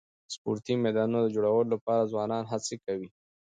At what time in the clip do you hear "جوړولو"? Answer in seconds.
1.35-1.71